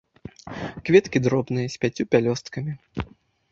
Кветкі 0.87 1.21
дробныя, 1.27 1.67
з 1.75 1.83
пяццю 1.85 2.03
пялёсткамі. 2.17 2.71